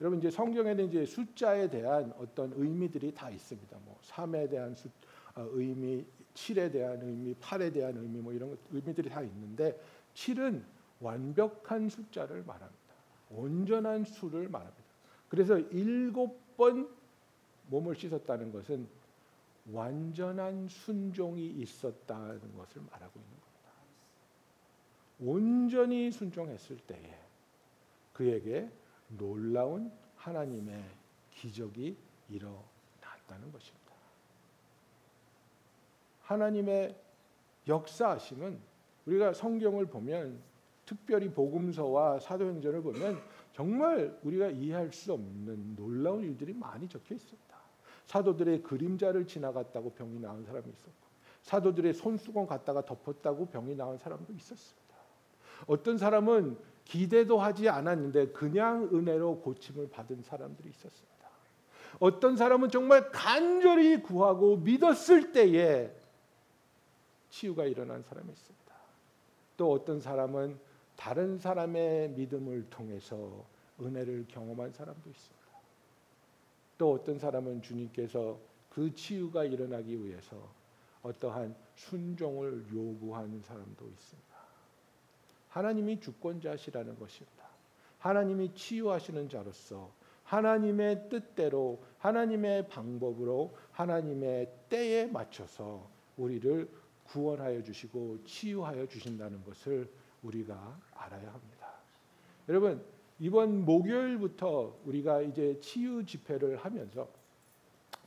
[0.00, 3.78] 여러분 이제 성경에는 이제 숫자에 대한 어떤 의미들이 다 있습니다.
[3.84, 4.88] 뭐 3에 대한 수,
[5.36, 9.78] 어, 의미, 7에 대한 의미, 8에 대한 의미 뭐 이런 의미들이 다 있는데
[10.14, 10.62] 7은
[11.00, 12.94] 완벽한 숫자를 말합니다.
[13.30, 14.82] 온전한 수를 말합니다.
[15.28, 16.88] 그래서 일곱 번
[17.68, 18.86] 몸을 씻었다는 것은
[19.70, 23.70] 완전한 순종이 있었다는 것을 말하고 있는 겁니다.
[25.20, 27.18] 온전히 순종했을 때에
[28.12, 28.70] 그에게
[29.08, 30.84] 놀라운 하나님의
[31.30, 31.96] 기적이
[32.28, 33.81] 일어났다는 것입니다.
[36.32, 36.96] 하나님의
[37.68, 38.58] 역사하심은
[39.06, 40.40] 우리가 성경을 보면
[40.84, 43.20] 특별히 복음서와 사도행전을 보면
[43.52, 47.56] 정말 우리가 이해할 수 없는 놀라운 일들이 많이 적혀 있습니다.
[48.06, 51.02] 사도들의 그림자를 지나갔다고 병이 나은 사람이 있었고
[51.42, 54.82] 사도들의 손수건 갖다가 덮었다고 병이 나은 사람도 있었습니다.
[55.66, 61.12] 어떤 사람은 기대도 하지 않았는데 그냥 은혜로 고침을 받은 사람들이 있었습니다.
[62.00, 66.01] 어떤 사람은 정말 간절히 구하고 믿었을 때에
[67.32, 68.74] 치유가 일어난 사람이 있습니다.
[69.56, 70.58] 또 어떤 사람은
[70.96, 73.46] 다른 사람의 믿음을 통해서
[73.80, 75.42] 은혜를 경험한 사람도 있습니다.
[76.76, 80.36] 또 어떤 사람은 주님께서 그 치유가 일어나기 위해서
[81.02, 84.36] 어떠한 순종을 요구하는 사람도 있습니다.
[85.48, 87.44] 하나님이 주권자시라는 것입니다.
[87.98, 89.90] 하나님이 치유하시는 자로서
[90.24, 96.81] 하나님의 뜻대로 하나님의 방법으로 하나님의 때에 맞춰서 우리를
[97.12, 99.88] 구원하여 주시고 치유하여 주신다는 것을
[100.22, 101.74] 우리가 알아야 합니다.
[102.48, 102.82] 여러분
[103.18, 107.08] 이번 목요일부터 우리가 이제 치유 집회를 하면서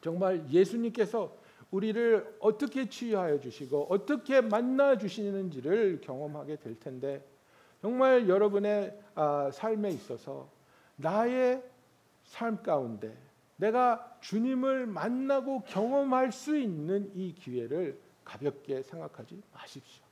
[0.02, 1.38] 정말 예수님께서
[1.70, 7.24] 우리를 어떻게 치유하여 주시고 어떻게 만나 주시는지를 경험하게 될 텐데
[7.82, 10.50] 정말 여러분의 아, 삶에 있어서
[10.96, 11.64] 나의
[12.24, 13.16] 삶 가운데
[13.58, 20.04] 내가 주님을 만나고 경험할 수 있는 이 기회를 가볍게 생각하지 마십시오.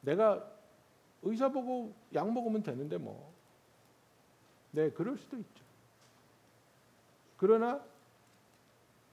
[0.00, 0.50] 내가
[1.22, 3.34] 의사 보고 약 먹으면 되는데 뭐.
[4.70, 5.64] 네, 그럴 수도 있죠.
[7.36, 7.84] 그러나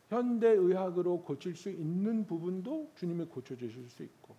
[0.10, 4.36] 현대 의학으로 고칠 수 있는 부분도 주님이 고쳐 주실 수 있고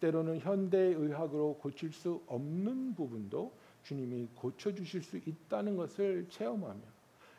[0.00, 3.52] 때로는 현대 의학으로 고칠 수 없는 부분도
[3.84, 6.80] 주님이 고쳐 주실 수 있다는 것을 체험하며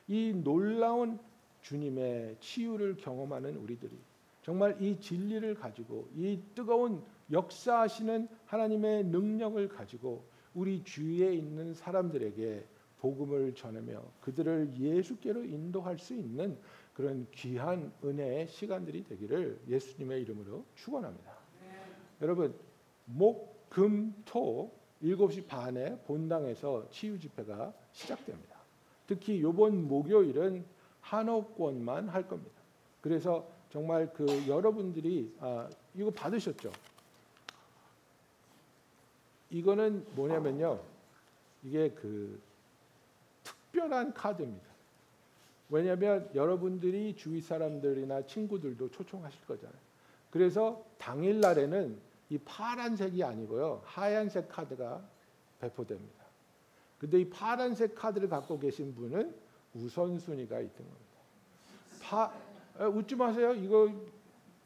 [0.08, 1.20] 이 놀라운
[1.66, 3.98] 주님의 치유를 경험하는 우리들이
[4.44, 10.24] 정말 이 진리를 가지고 이 뜨거운 역사하시는 하나님의 능력을 가지고
[10.54, 12.66] 우리 주위에 있는 사람들에게
[13.00, 16.58] 복음을 전하며 그들을 예수께로 인도할 수 있는
[16.94, 21.36] 그런 귀한 은혜의 시간들이 되기를 예수님의 이름으로 축원합니다.
[22.22, 22.54] 여러분
[23.06, 28.56] 목, 금, 토 7시 반에 본당에서 치유 집회가 시작됩니다.
[29.08, 30.75] 특히 이번 목요일은
[31.06, 32.62] 한옥권만 할 겁니다.
[33.02, 36.72] 그래서 정말 그 여러분들이 아, 이거 받으셨죠?
[39.52, 40.82] 이거는 뭐냐면요.
[41.64, 42.42] 이게 그
[43.44, 44.66] 특별한 카드입니다.
[45.70, 49.80] 왜냐하면 여러분들이 주위 사람들이나 친구들도 초청하실 거잖아요.
[50.32, 51.98] 그래서 당일 날에는
[52.30, 53.84] 이 파란색이 아니고요.
[53.86, 55.08] 하얀색 카드가
[55.60, 56.26] 배포됩니다.
[56.98, 61.16] 근데 이 파란색 카드를 갖고 계신 분은 우선순위가 있던 겁니다.
[62.02, 62.32] 파,
[62.88, 63.54] 웃지 마세요.
[63.54, 63.92] 이거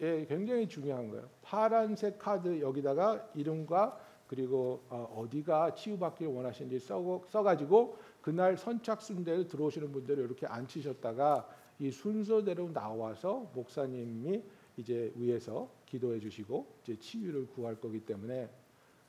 [0.02, 1.30] 예, 굉장히 중요한 거예요.
[1.42, 10.24] 파란색 카드 여기다가 이름과 그리고 어, 디가 치유받기를 원하시는지 써, 써가지고 그날 선착순대로 들어오시는 분들을
[10.24, 14.44] 이렇게 앉히셨다가 이 순서대로 나와서 목사님이
[14.78, 18.48] 이제 위에서 기도해 주시고 이제 치유를 구할 거기 때문에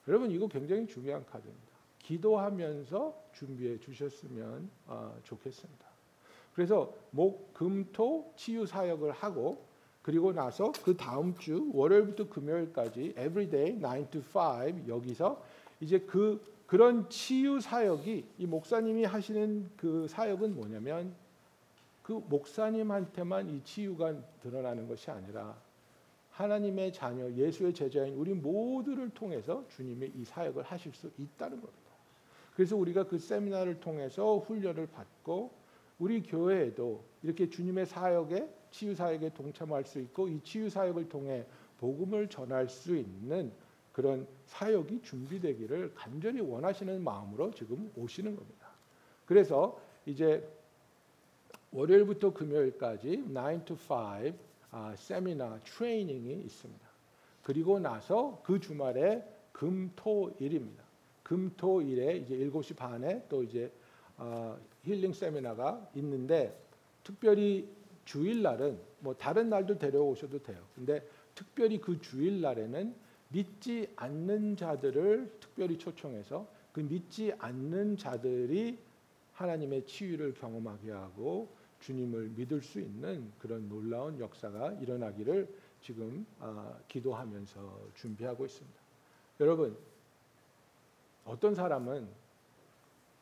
[0.08, 1.70] 여러분 이거 굉장히 중요한 카드입니다.
[1.98, 5.89] 기도하면서 준비해 주셨으면 어, 좋겠습니다.
[6.60, 9.64] 그래서 목, 금, 토 치유 사역을 하고
[10.02, 15.42] 그리고 나서 그 다음 주 월요일부터 금요일까지 everyday 9 to 5 여기서
[15.80, 21.14] 이제 그 그런 치유 사역이 이 목사님이 하시는 그 사역은 뭐냐면
[22.02, 25.56] 그 목사님한테만 이 치유가 드러나는 것이 아니라
[26.32, 31.90] 하나님의 자녀 예수의 제자인 우리 모두를 통해서 주님의 이 사역을 하실 수 있다는 겁니다.
[32.54, 35.59] 그래서 우리가 그 세미나를 통해서 훈련을 받고
[36.00, 41.46] 우리 교회에도 이렇게 주님의 사역에 치유 사역에 동참할 수 있고 이 치유 사역을 통해
[41.78, 43.52] 복음을 전할 수 있는
[43.92, 48.70] 그런 사역이 준비되기를 간절히 원하시는 마음으로 지금 오시는 겁니다.
[49.26, 50.48] 그래서 이제
[51.72, 56.88] 월요일부터 금요일까지 9 to 5 아, 세미나 트레이닝이 있습니다.
[57.42, 60.84] 그리고 나서 그 주말에 금토일입니다.
[61.24, 63.70] 금토일에 이제 7시 반에 또 이제
[64.16, 66.56] 어, 힐링 세미나가 있는데
[67.04, 67.68] 특별히
[68.04, 70.62] 주일날은 뭐 다른 날도 데려오셔도 돼요.
[70.74, 72.94] 근데 특별히 그 주일날에는
[73.28, 78.78] 믿지 않는 자들을 특별히 초청해서 그 믿지 않는 자들이
[79.34, 81.48] 하나님의 치유를 경험하게 하고
[81.80, 85.48] 주님을 믿을 수 있는 그런 놀라운 역사가 일어나기를
[85.80, 88.80] 지금 아, 기도하면서 준비하고 있습니다.
[89.40, 89.76] 여러분
[91.24, 92.06] 어떤 사람은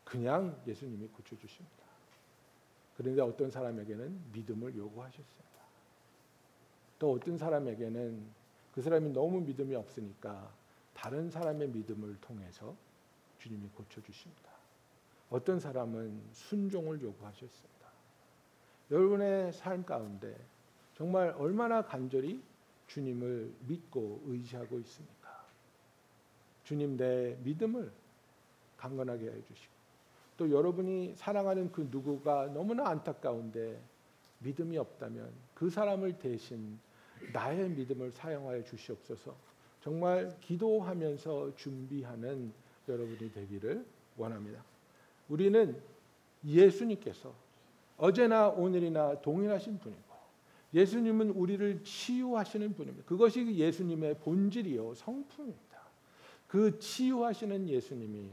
[0.08, 1.76] 그냥 예수님이 고쳐주십니다.
[2.96, 5.48] 그런데 어떤 사람에게는 믿음을 요구하셨습니다.
[6.98, 8.26] 또 어떤 사람에게는
[8.72, 10.50] 그 사람이 너무 믿음이 없으니까
[10.94, 12.74] 다른 사람의 믿음을 통해서
[13.38, 14.50] 주님이 고쳐주십니다.
[15.28, 17.88] 어떤 사람은 순종을 요구하셨습니다.
[18.90, 20.34] 여러분의 삶 가운데
[20.94, 22.42] 정말 얼마나 간절히
[22.86, 25.46] 주님을 믿고 의지하고 있습니까?
[26.64, 27.92] 주님 내 믿음을
[28.78, 29.77] 강건하게 해 주시고
[30.38, 33.78] 또 여러분이 사랑하는 그 누구가 너무나 안타까운데
[34.38, 36.78] 믿음이 없다면 그 사람을 대신
[37.32, 39.34] 나의 믿음을 사용하여 주시옵소서.
[39.82, 42.52] 정말 기도하면서 준비하는
[42.88, 43.84] 여러분이 되기를
[44.16, 44.62] 원합니다.
[45.28, 45.76] 우리는
[46.46, 47.34] 예수님께서
[47.96, 50.08] 어제나 오늘이나 동일하신 분이고
[50.72, 53.06] 예수님은 우리를 치유하시는 분입니다.
[53.06, 55.78] 그것이 예수님의 본질이요 성품입니다.
[56.46, 58.30] 그 치유하시는 예수님이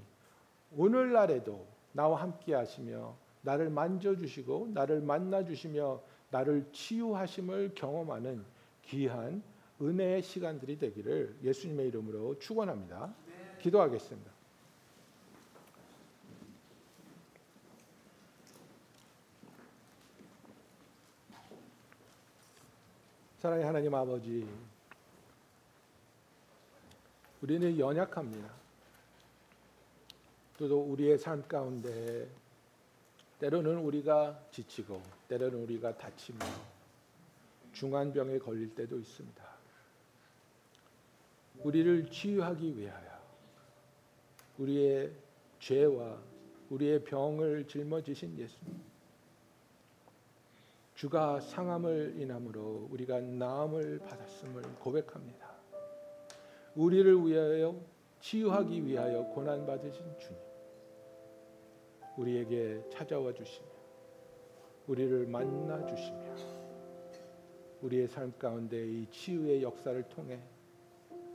[0.76, 8.44] 오늘날에도 나와 함께 하시며 나를 만져 주시고 나를 만나 주시며 나를 치유하심을 경험하는
[8.84, 9.42] 귀한
[9.82, 13.14] 은혜의 시간들이 되기를 예수님의 이름으로 축원합니다.
[13.62, 14.30] 기도하겠습니다.
[23.38, 24.46] 사랑의 하나님 아버지,
[27.42, 28.65] 우리는 연약합니다.
[30.58, 32.30] 또 우리의 삶 가운데
[33.40, 36.40] 때로는 우리가 지치고 때로는 우리가 다치며
[37.74, 39.46] 중한 병에 걸릴 때도 있습니다.
[41.64, 43.20] 우리를 치유하기 위하여
[44.58, 45.12] 우리의
[45.60, 46.18] 죄와
[46.70, 48.82] 우리의 병을 짊어지신 예수님.
[50.96, 55.52] 주가 상함을 인함으로 우리가 나음을 받았음을 고백합니다.
[56.76, 57.76] 우리를 위하여
[58.22, 60.45] 치유하기 위하여 고난 받으신 주님.
[62.18, 63.68] 우리에게 찾아와 주시며
[64.88, 66.36] 우리를 만나 주시며
[67.82, 70.40] 우리의 삶 가운데 이 치유의 역사를 통해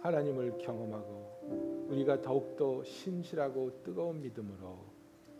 [0.00, 4.78] 하나님을 경험하고 우리가 더욱더 신실하고 뜨거운 믿음으로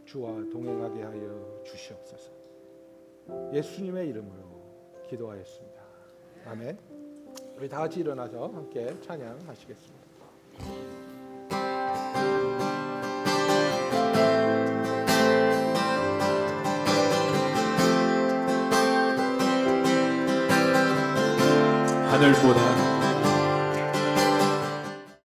[0.05, 2.32] 주와 동행하게 하여 주시옵소서.
[3.53, 5.80] 예수님의 이름으로 기도하였습니다.
[6.47, 6.78] 아멘.
[7.57, 10.01] 우리 다 같이 일어나서 함께 찬양하시겠습니다.
[22.21, 22.80] 하늘보다